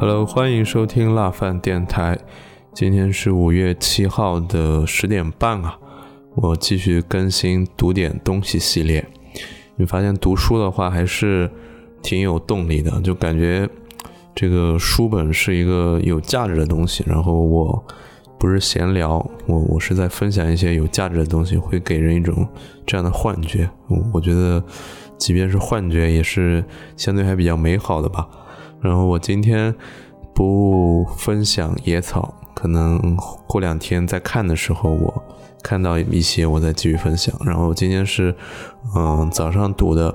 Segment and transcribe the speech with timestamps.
[0.00, 2.16] Hello，欢迎收听辣饭电台。
[2.72, 5.76] 今天是五月七号的十点半啊，
[6.36, 9.04] 我继续更新读点东西系列。
[9.74, 11.50] 你发现读书的话还是
[12.00, 13.68] 挺有动力的，就感觉
[14.36, 17.02] 这个书本是一个有价值的东西。
[17.04, 17.84] 然后我
[18.38, 19.14] 不是闲聊，
[19.46, 22.46] 我我是在分享一些有价值的东西，会给人一种
[22.86, 23.68] 这样的幻觉。
[24.12, 24.62] 我觉得，
[25.18, 26.64] 即便是幻觉，也是
[26.96, 28.28] 相对还比较美好的吧。
[28.80, 29.74] 然后我今天
[30.34, 35.22] 不分享野草，可能过两天再看的时候，我
[35.62, 37.34] 看到一些，我再继续分享。
[37.44, 38.34] 然后今天是，
[38.94, 40.14] 嗯，早上读的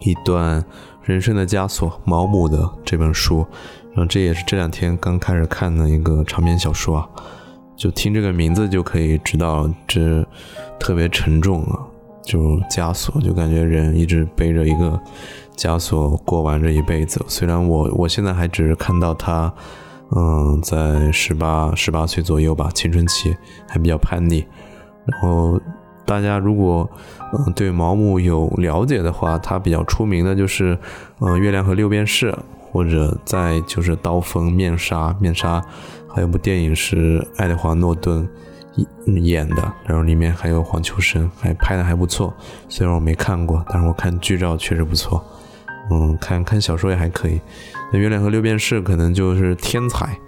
[0.00, 0.60] 一段
[1.02, 3.46] 《人生的枷锁》毛姆的这本书，
[3.92, 7.08] 然后这也是这两天刚开始看的一个长篇小说啊，
[7.76, 10.26] 就听这个名字就可以知道这
[10.80, 11.85] 特别沉重啊，
[12.26, 15.00] 就枷锁，就感觉人一直背着一个。
[15.56, 19.50] 枷锁过完这一辈子，虽然我我现在还只是看到他，
[20.14, 23.34] 嗯，在十八十八岁左右吧，青春期
[23.66, 24.44] 还比较叛逆。
[25.06, 25.58] 然后
[26.04, 26.86] 大家如果
[27.32, 30.78] 嗯对毛姆有了解的话，他比较出名的就是
[31.20, 32.30] 嗯《月亮和六便士》，
[32.70, 35.58] 或者在就是《刀锋》《面纱》《面纱》，
[36.14, 38.28] 还有部电影是爱德华诺顿
[39.06, 42.34] 演的，然后里面还有黄秋生，还拍的还不错。
[42.68, 45.24] 虽然我没看过，但是我看剧照确实不错。
[45.90, 47.40] 嗯，看看小说也还可以。
[47.92, 50.18] 那《月亮和六便士》可能就是天才，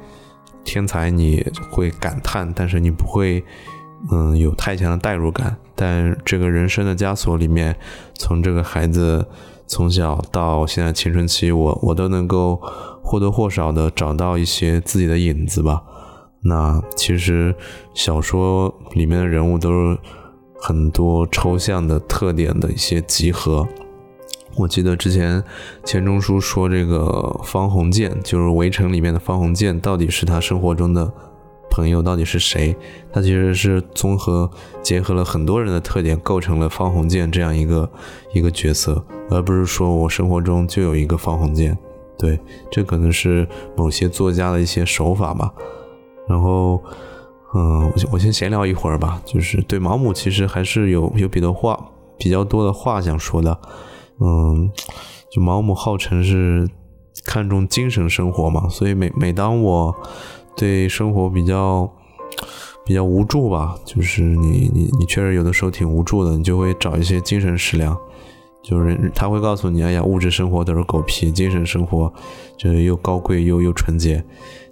[0.64, 3.44] 天才你会感叹，但是你不会，
[4.10, 5.56] 嗯，有太强的代入感。
[5.74, 7.76] 但这个人生的枷锁里面，
[8.14, 9.26] 从这个孩子
[9.66, 12.60] 从小到现在青春期，我我都能够
[13.02, 15.82] 或多或少的找到一些自己的影子吧。
[16.41, 17.55] 那其实
[17.94, 19.98] 小说里面的人物都是
[20.61, 23.67] 很多抽象的特点的一些集合。
[24.56, 25.42] 我记得之前
[25.84, 31.12] 钱钟书说，这个方鸿渐就是《围城》里面的方鸿渐，到底是他生活中的
[31.70, 32.75] 朋友，到底是谁？
[33.12, 34.50] 他其实是综合
[34.82, 37.88] 结合了很多人的特点，构成了方鸿渐这样一个
[38.32, 41.78] 一个角色，而不是说我生活中就有一个方鸿渐。
[42.19, 43.47] 对，这可能是
[43.77, 45.53] 某些作家的一些手法吧。
[46.28, 46.83] 然后，
[47.55, 51.78] 嗯，我我先闲聊一会儿吧，就是对毛姆其实还是有有比较话
[52.19, 53.59] 比较多的话想说的。
[54.21, 54.71] 嗯，
[55.31, 56.69] 就毛姆号称是
[57.25, 59.94] 看重精神生活嘛，所以每每当我
[60.56, 61.91] 对生活比较
[62.84, 67.97] 比较无助吧，就是你你你确实有的时候挺无助的，你就会找一些精神食粮，
[68.62, 72.12] 就是他会告诉你，哎呀，物质生活都是狗屁，精神生活
[72.56, 74.22] 就是又高贵又又纯洁。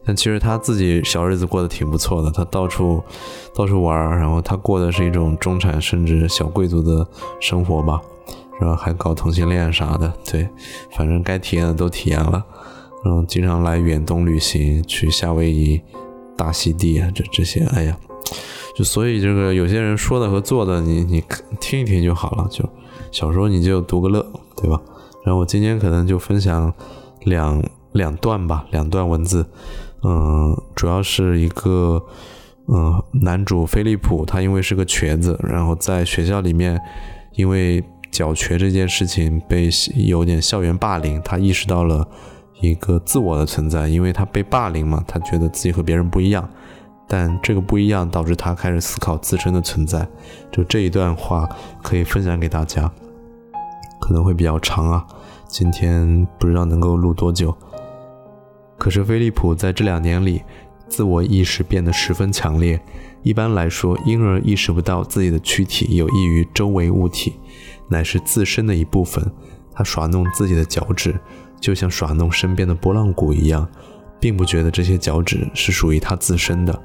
[0.06, 3.02] 但其实他自己小日子过得挺不错的，他到处
[3.52, 7.06] 到处玩，然后他过的是一种中产甚至小贵族的
[7.40, 8.00] 生活吧。
[8.58, 10.48] 然后还搞同性恋啥的，对，
[10.96, 12.42] 反正该体验的都体验了。
[13.04, 15.78] 然后经常来远东旅行，去夏威夷、
[16.34, 17.94] 大溪地啊，这这些，哎呀，
[18.74, 21.22] 就所以这个有些人说的和做的，你你
[21.60, 22.48] 听一听就好了。
[22.50, 22.66] 就
[23.12, 24.80] 小时候你就读个乐，对吧？
[25.22, 26.72] 然后我今天可能就分享
[27.24, 27.62] 两
[27.92, 29.44] 两段吧，两段文字。
[30.06, 32.00] 嗯，主要是一个
[32.68, 36.80] 嗯，男主菲利普，他因为是个瘸子，然后在学校里面
[37.34, 37.82] 因为。
[38.12, 42.08] 脚瘸这件事情被有点校园霸凌，他意识到了
[42.62, 46.48] 一个自我的存在，因为他被霸凌嘛，他觉得自己和别人不一样，
[47.06, 50.08] 但这个不一样导致他开始思考自身的存在。
[50.50, 51.46] 就这一段话
[51.82, 52.90] 可以分享给大家，
[54.00, 55.06] 可能会比较长啊，
[55.46, 57.54] 今天不知道能够录多久。
[58.86, 60.42] 可是菲利普在这两年里，
[60.88, 62.80] 自我意识变得十分强烈。
[63.24, 67.32] 一般来说，婴儿意识不到自己的躯体有益于周围物体。
[67.88, 69.28] 乃是自身的一部分。
[69.74, 71.18] 他耍弄自己的脚趾，
[71.60, 73.68] 就像耍弄身边的拨浪鼓一样，
[74.20, 76.80] 并不觉得这些脚趾是属于他自身的。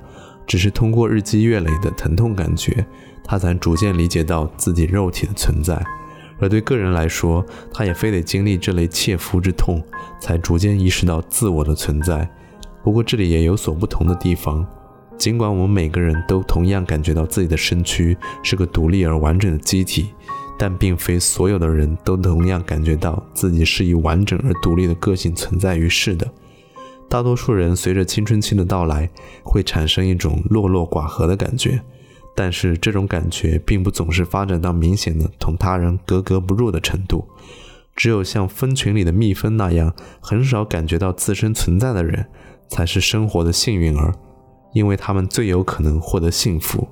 [0.47, 2.83] 只是通过日积月累的疼痛感觉，
[3.23, 5.79] 他才逐渐理解到自己肉体的存在。
[6.41, 9.81] 而对个人来说，他也非得经历这类切肤之痛，
[10.19, 12.29] 才逐渐意识到自我的存在。
[12.83, 14.65] 不过这里也有所不同的地方。
[15.17, 20.09] 尽管我们每个人都同样感觉到自己的身躯是个独立而完整的机体。
[20.57, 26.29] 但并非所有的人都同样感觉到自己是以完整而独立的个性存在于世的。
[27.09, 29.09] 大多数人随着青春期的到来，
[29.43, 31.81] 会产生一种落落寡合的感觉，
[32.35, 37.27] 但是这种感觉并不总是发展到明显的同他人格格不入的程度。
[37.95, 42.25] 只有像蜂群里的蜜蜂那样，很少感觉到自身存在的人，
[42.69, 44.13] 才是生活的幸运儿，
[44.73, 46.87] 因为他们最有可能获得幸福。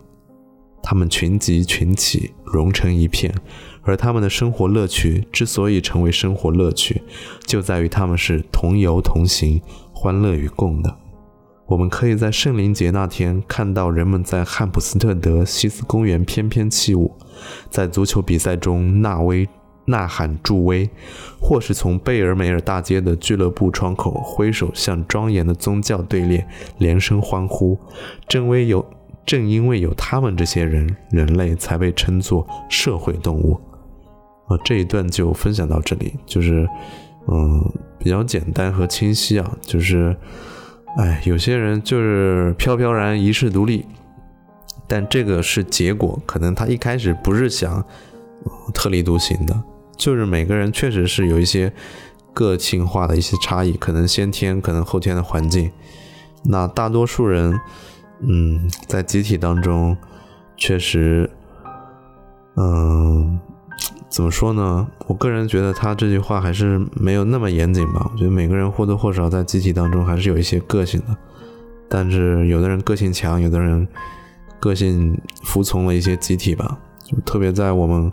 [0.83, 3.33] 他们群集群起，融成一片，
[3.81, 7.01] 而他们的生活乐趣之所以成为生活乐趣，
[7.45, 9.61] 就在于他们是同游同行，
[9.93, 10.97] 欢乐与共的。
[11.69, 17.15] 我们可以在圣灵节那天看到人们在汉普斯特德西斯公园翩翩起舞，
[17.69, 19.47] 在足球比赛中呐威
[19.85, 20.89] 呐喊助威，
[21.39, 26.43] 或是从贝尔梅尔大街的俱乐部窗口挥手向庄严的宗教队列
[26.79, 27.77] 连声欢呼。
[28.27, 28.83] 正为有
[29.23, 33.53] 正因为有他们这些人，人类才被称作社会动物。
[34.47, 36.67] 啊，这一段就分享到这里，就是
[37.27, 37.63] 嗯
[37.99, 40.17] 比较简单和清晰啊，就是。
[40.97, 43.85] 哎，有些人就是飘飘然一世独立，
[44.87, 47.83] 但这个是结果，可能他一开始不是想
[48.73, 49.63] 特立独行的，
[49.95, 51.71] 就是每个人确实是有一些
[52.33, 55.71] 个性化的一些差异，可能先天，可能后天的环境。
[56.43, 57.59] 那大多数人，
[58.21, 59.95] 嗯，在集体当中，
[60.57, 61.29] 确实，
[62.55, 63.39] 嗯。
[64.09, 64.87] 怎么说呢？
[65.05, 68.09] 我个人觉得他这句话还是没有那么严谨吧。
[68.11, 71.15] 我觉得每个人或多或少在集体当中还是有一些个性的，
[71.87, 73.87] 但是有的人个性强，有的人
[74.59, 76.79] 个性服从了一些集体吧。
[77.05, 78.11] 就特别在我们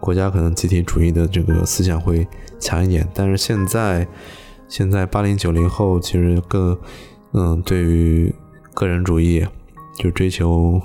[0.00, 2.26] 国家，可能集体主义的这个思想会
[2.58, 3.08] 强一点。
[3.14, 4.06] 但是现在，
[4.68, 6.76] 现在八零九零后其实更
[7.32, 8.34] 嗯，对于
[8.74, 9.46] 个人主义
[9.96, 10.80] 就追求。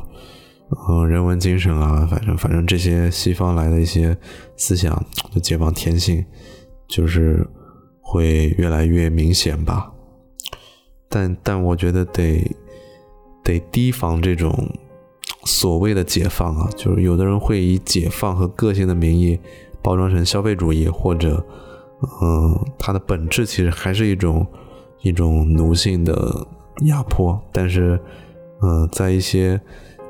[0.87, 4.17] 嗯，人文精神啊，反正反正这些西方来的一些
[4.55, 4.93] 思想
[5.33, 6.25] 的解放天性，
[6.87, 7.45] 就是
[7.99, 9.91] 会越来越明显吧。
[11.09, 12.41] 但但我觉得得
[13.43, 14.69] 得提防这种
[15.43, 19.37] 所谓的解放啊，就是有的人会以解放和个性的名义
[19.81, 21.45] 包装成消费主义，或者
[22.21, 24.47] 嗯，它的本质其实还是一种
[25.01, 26.47] 一种奴性的
[26.83, 27.37] 压迫。
[27.51, 27.99] 但是
[28.61, 29.59] 嗯，在一些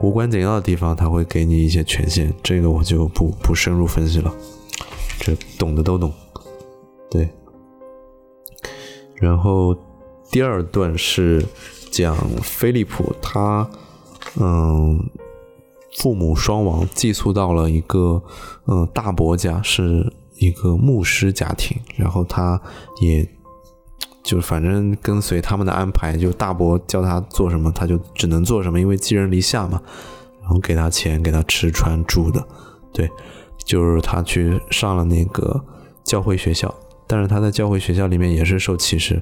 [0.02, 4.34] 无关紧要的地方，他会给你一些权限，这个我就不不深入分析了，
[5.20, 6.12] 这懂的都懂。
[7.10, 7.30] 对，
[9.16, 9.78] 然后
[10.32, 11.46] 第二段是
[11.92, 13.70] 讲菲利普，他
[14.40, 15.00] 嗯，
[15.98, 18.24] 父母双亡，寄宿到了一个
[18.66, 22.60] 嗯大伯家，是一个牧师家庭，然后他
[23.02, 23.28] 也。
[24.32, 29.82] 就反正跟随他们的安排，就大伯叫他做什么，他就只能做什么，因为寄人篱下嘛。
[30.40, 32.42] 然后给他钱，给他吃穿住的，
[32.94, 33.12] 对，
[33.66, 35.62] 就是他去上了那个
[36.06, 36.74] 教会学校，
[37.06, 39.22] 但是他在教会学校里面也是受歧视，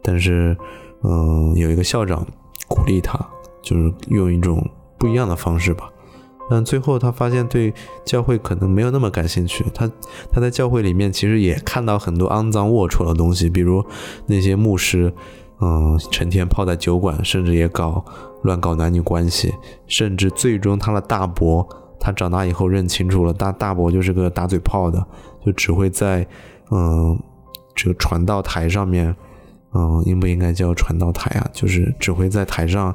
[0.00, 0.56] 但是
[1.02, 2.24] 嗯，有一个校长
[2.68, 3.18] 鼓励他，
[3.60, 4.64] 就是用一种
[4.96, 5.90] 不一样的方式吧。
[6.50, 7.72] 但最后他发现对
[8.04, 9.64] 教会可能没有那么感兴趣。
[9.74, 9.90] 他
[10.30, 13.84] 他在教会里面其实也看到很多肮脏龌龊的东西，比如
[14.26, 15.12] 那些牧师，
[15.60, 18.04] 嗯，成天泡在酒馆，甚至也搞
[18.42, 19.54] 乱搞男女关系，
[19.86, 21.66] 甚至最终他的大伯，
[21.98, 25.04] 他长大以后认清楚了，大大伯就是个打嘴炮的，
[25.44, 26.26] 就只会在
[26.70, 27.18] 嗯
[27.74, 29.16] 这个传道台上面，
[29.72, 31.48] 嗯，应不应该叫传道台啊？
[31.54, 32.94] 就是只会在台上。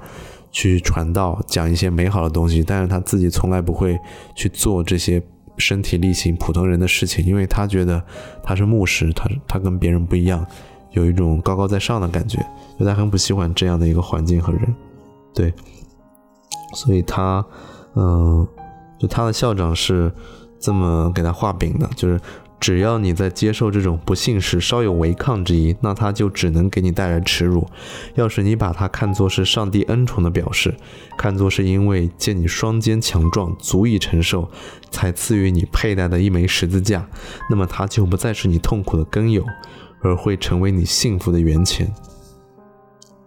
[0.51, 3.97] 去传道，讲一些美好的东西，但是他自己从来不会
[4.35, 5.21] 去做这些
[5.57, 8.03] 身体力行普通人的事情，因为他觉得
[8.43, 10.45] 他是牧师，他他跟别人不一样，
[10.91, 12.39] 有一种高高在上的感觉，
[12.79, 14.75] 就他很不喜欢这样的一个环境和人，
[15.33, 15.53] 对，
[16.73, 17.45] 所以他，
[17.95, 18.47] 嗯，
[18.97, 20.11] 就他的校长是
[20.59, 22.19] 这么给他画饼的，就是。
[22.59, 27.65] 只要你在接受这种不幸时稍有违抗之意，那他就只能给你带来耻辱。
[28.15, 30.75] 要是你把它看作是上帝恩宠的表示，
[31.17, 34.49] 看作是因为见你双肩强壮，足以承受，
[34.91, 37.07] 才赐予你佩戴的一枚十字架，
[37.49, 39.43] 那么它就不再是你痛苦的根由，
[40.01, 41.89] 而会成为你幸福的源泉。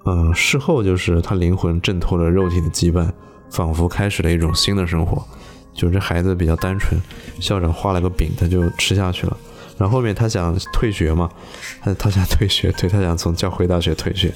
[0.05, 3.11] 嗯，事后就是他灵魂挣脱了肉体的羁绊，
[3.51, 5.27] 仿佛开始了一种新的生活。
[5.75, 7.01] 就这孩子比较单纯，
[7.41, 9.37] 校长画了个饼，他就吃下去了。
[9.79, 11.29] 然后后面他想退学嘛，
[11.81, 14.33] 他他想退学，对他想从教会大学退学，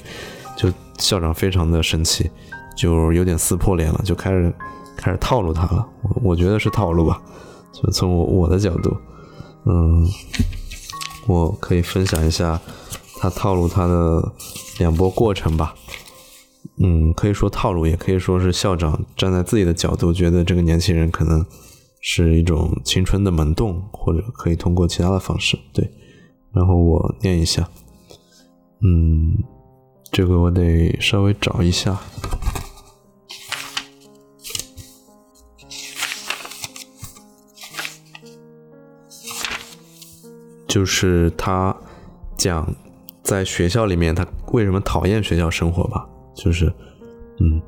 [0.57, 2.29] 就校长非常的生气，
[2.75, 4.51] 就有点撕破脸了，就开始
[4.97, 5.87] 开始套路他了。
[6.01, 7.21] 我我觉得是套路吧，
[7.71, 8.97] 就从我我的角度，
[9.65, 10.05] 嗯，
[11.27, 12.59] 我可以分享一下
[13.19, 14.31] 他套路他的
[14.79, 15.73] 两波过程吧。
[16.79, 21.43] 嗯，可以说套路，也可以说是校长站在自己的角度，觉得这个年轻人可能
[22.01, 25.57] 是一种青春的萌动，或者可以通过其他的方式。
[25.73, 25.89] 对，
[26.53, 27.67] 然后我念一下，
[28.83, 29.43] 嗯，
[30.11, 31.99] 这个我得稍微找一下，
[40.67, 41.75] 就是他
[42.37, 42.71] 讲
[43.23, 46.07] 在学校里面他为什么讨厌学校生活吧。
[46.37, 46.71] 就是，
[47.39, 47.59] 嗯，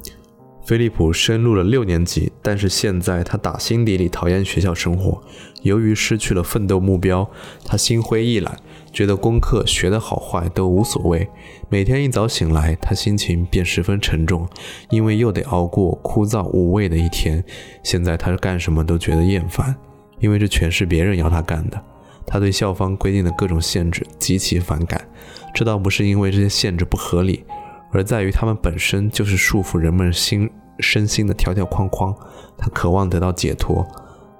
[0.63, 5.19] 菲利普升入了六年级，但是现在他打心底里讨厌学校生活。
[5.63, 7.27] 由于失去了奋斗目标，
[7.65, 8.55] 他心灰意懒，
[8.93, 11.27] 觉得功课学得好坏都无所谓。
[11.67, 14.47] 每天一早醒来，他心情便十分沉重，
[14.91, 17.43] 因为又得熬过枯燥无味的一天。
[17.83, 19.75] 现在他干什么都觉得厌烦，
[20.19, 21.83] 因为这全是别人要他干的。
[22.25, 25.09] 他对校方规定的各种限制极其反感。
[25.53, 27.43] 这倒不是因为这些限制不合理。
[27.91, 32.15] 而在于他们本身就是束缚人们心身心的条条框框。
[32.57, 33.87] 他渴望得到解脱，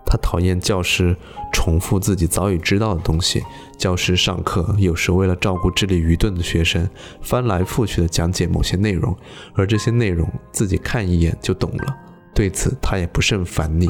[0.05, 1.15] 他讨厌教师
[1.53, 3.41] 重复自己早已知道的东西。
[3.77, 6.89] 教师上课有时为了照顾智力愚钝的学生，
[7.21, 9.15] 翻来覆去的讲解某些内容，
[9.53, 11.95] 而这些内容自己看一眼就懂了。
[12.35, 13.89] 对此他也不甚烦腻。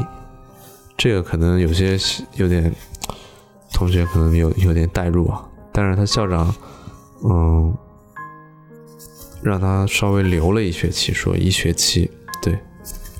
[0.95, 1.97] 这个可能有些
[2.35, 2.71] 有点
[3.73, 6.53] 同学可能有有点代入啊，但是他校长，
[7.23, 7.75] 嗯。
[9.41, 12.09] 让他稍微留了一学期，说一学期
[12.41, 12.57] 对，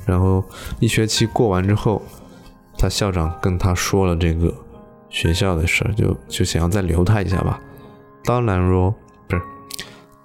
[0.06, 0.44] 然后
[0.80, 2.02] 一学期过完之后，
[2.78, 4.54] 他校长跟他说了这个
[5.10, 7.62] 学校的事儿，就就想要再留他一下吧。
[8.24, 8.94] 当然喽，
[9.28, 9.42] 不是，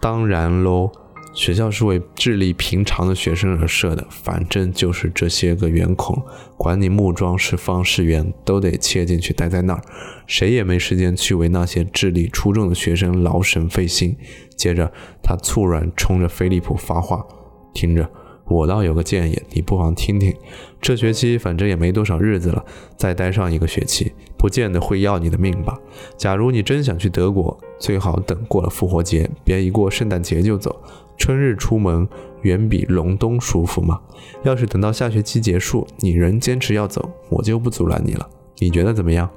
[0.01, 0.91] 当然喽。
[1.35, 6.23] 学校是为智力平常的学生而设的，反正就是这些个圆孔，
[6.57, 9.83] 管你木桩是方是圆，都得切进去待在那儿，
[10.27, 14.17] 谁也没时间去为那些智力出众的学生劳神费心。
[14.57, 17.27] 接着，他猝然冲着菲利普发话
[17.75, 18.09] ：“听着。”
[18.47, 20.35] 我倒有个建议，你不妨听听。
[20.81, 22.65] 这学期反正也没多少日子了，
[22.97, 25.79] 再待上一个学期，不见得会要你的命吧。
[26.17, 30.79] 假如你真想去德国，最好等过了复活节，别一过圣诞节就走。
[31.17, 32.07] 春日出门
[32.43, 34.01] 远比隆冬舒服嘛。
[34.43, 38.29] 要是等到下学期结束，你仍坚持要走，我就不阻拦你了。
[38.59, 39.31] 你觉得怎么样？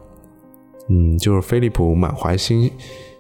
[0.90, 2.72] 嗯，就是菲利普满怀心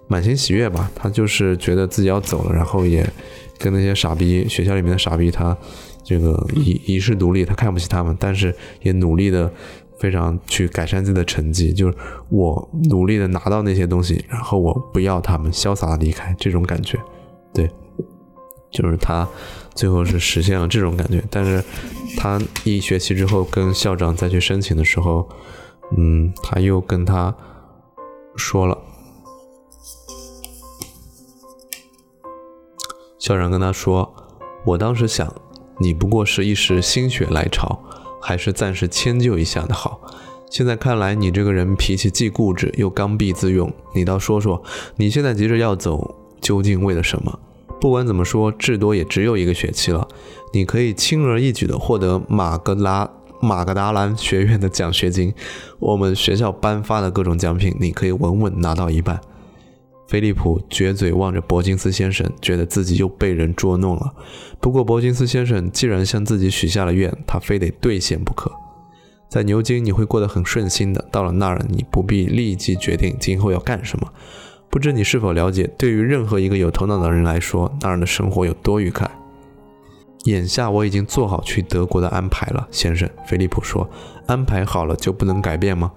[0.07, 3.07] 满心喜悦吧，他就是觉得自己要走了，然后也。
[3.59, 5.57] 跟那些傻逼学校里面的傻逼，他
[6.03, 9.51] 这个遗遗世独立，他看不起他们，但是也努力的
[9.97, 11.73] 非常去改善自己的成绩。
[11.73, 11.97] 就是
[12.29, 16.99] 我努力的拿到那些东西，然后我不要他们，潇洒的离开，这种感觉，
[17.51, 17.67] 对，
[18.69, 19.27] 就是他
[19.73, 21.23] 最后是实现了这种感觉。
[21.31, 21.63] 但是
[22.15, 25.27] 他一学期之后跟校长再去申请的时候，
[25.97, 27.35] 嗯，他又跟他
[28.35, 28.77] 说了。
[33.27, 34.09] 校长跟他说
[34.63, 35.29] ：“我当时想，
[35.79, 37.77] 你不过是一时心血来潮，
[38.21, 39.99] 还是暂时迁就一下的好。
[40.49, 43.69] 现在看来，你这个人脾气既固执又刚愎自用。
[43.93, 44.63] 你倒说说，
[44.95, 47.37] 你现在急着要走，究竟为了什么？
[47.81, 50.07] 不管怎么说，至多也只有一个学期了，
[50.53, 53.09] 你可以轻而易举地获得马格拉
[53.41, 55.33] 马格达兰学院的奖学金，
[55.79, 59.19] 我们学校颁发的各种奖品，你可以稳稳拿到一半。”
[60.07, 64.13] 菲利普撅嘴望着伯金斯先生，觉得自己又被人捉弄了。
[64.61, 68.51] 不过，伯金斯先生既然向自己许下了愿，他非得兑现不可。
[69.27, 71.05] 在牛津，你会过得很顺心的。
[71.11, 74.07] 到了那儿，你不必立即决定今后要干什么。
[74.69, 79.09] 不知你是否了解，对于任何一个有头脑的人来说，那儿的生活有多愉快。
[80.23, 83.09] 眼下我已经做好去德国的安排了，先生。
[83.25, 83.89] 菲利普说
[84.27, 85.91] ：“安排好了就不能改变吗？”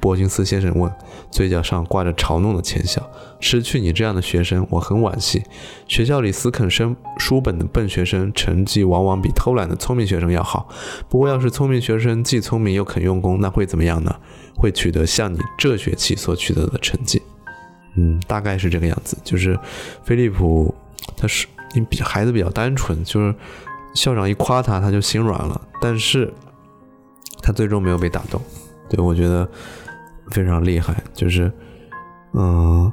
[0.00, 0.90] 伯金斯先生问，
[1.30, 3.02] 嘴角上挂着嘲弄的浅笑。
[3.40, 5.42] 失去你这样的学生，我很惋惜。
[5.86, 10.68] 学校里死啃生书本的笨学生，成绩往往比偷懒的聪明学生要好。
[11.08, 14.14] 不过，要是聪明学生既聪明又肯用功，那会怎么样呢？
[14.56, 17.20] 会取得像你这学期所取得的成绩。
[17.96, 19.18] 嗯，大概是这个样子。
[19.22, 19.58] 就是
[20.02, 20.74] 菲利普，
[21.16, 23.34] 他是你比孩子比较单纯，就是
[23.94, 25.60] 校长一夸他，他就心软了。
[25.80, 26.32] 但是，
[27.42, 28.40] 他最终没有被打动。
[28.88, 29.48] 对，我觉得
[30.30, 31.50] 非常厉害，就是，
[32.34, 32.92] 嗯，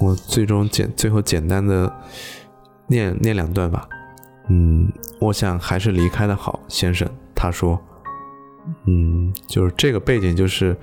[0.00, 1.92] 我最终简最后简单的
[2.86, 3.88] 念念两段吧，
[4.48, 4.90] 嗯，
[5.20, 7.08] 我想还是离开的好，先生。
[7.34, 7.78] 他说，
[8.86, 10.74] 嗯，就是这个背景，就是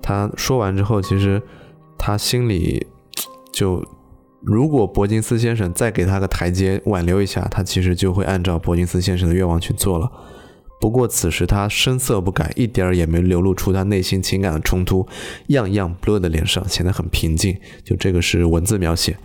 [0.00, 1.42] 他说完之后，其实
[1.98, 2.86] 他心里
[3.52, 3.84] 就，
[4.40, 10.10] 如果伯金斯先生再给他个台阶挽留一下，他其实就会按照伯金斯先生的愿望去做了。
[10.78, 15.06] 不过此时他声色不改，一点儿也没流露出他内心情感的冲突，
[15.48, 17.56] 样样不乐的脸上显得很平静。
[17.82, 19.16] 就这个是文字描写，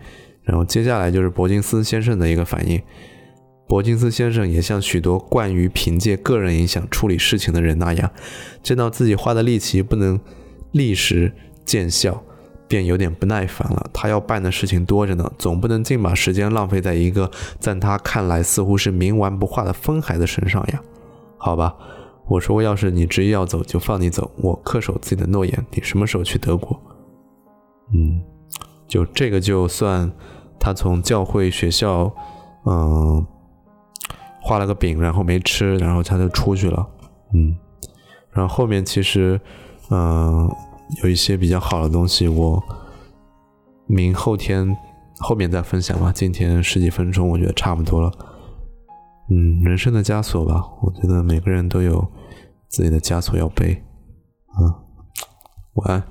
[0.44, 2.82] 然后接下来就是伯金斯先生的一个反应。
[3.68, 8.12] 伯金斯先生也像许多惯于凭借个人影响处理事情的人那样，
[8.64, 10.20] 见到自己花的力气不能
[10.72, 11.32] 立时
[11.66, 12.24] 见效，
[12.68, 13.90] 便有点不耐烦了。
[13.94, 17.30] 他要办的事情多着呢，总不能尽把时间浪费在一个
[17.60, 20.82] 在他看来似乎是冥顽不化的疯孩子身上呀。
[21.44, 21.76] 好吧，
[22.28, 24.30] 我说，要是你执意要走，就放你走。
[24.38, 25.66] 我恪守自己的诺言。
[25.72, 26.80] 你什么时候去德国？
[27.96, 28.22] 嗯，
[28.88, 30.12] 就这个就算
[30.60, 32.14] 他从教会学校，
[32.68, 33.26] 嗯，
[34.40, 36.88] 画了个饼，然后没吃，然后他就出去了。
[37.34, 37.58] 嗯，
[38.30, 39.42] 然后后面其实，
[39.90, 40.48] 嗯，
[41.02, 42.62] 有一些比较好的东西，我
[43.88, 44.78] 明后天
[45.22, 46.12] 后面再分享吧。
[46.14, 48.12] 今天十几分钟，我觉得差不多了。
[49.34, 52.06] 嗯，人生的枷锁吧，我觉得每个人都有
[52.68, 53.82] 自己的枷锁要背。
[54.48, 54.60] 啊，
[55.76, 56.04] 晚安。